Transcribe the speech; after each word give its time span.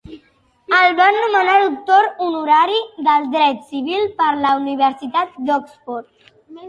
El 0.77 0.95
van 0.99 1.17
nomenar 1.23 1.57
Doctor 1.65 2.09
honorari 2.27 2.79
de 3.09 3.17
dret 3.37 3.61
civil 3.75 4.09
per 4.23 4.31
la 4.47 4.55
Universitat 4.63 5.39
d'Oxford. 5.51 6.37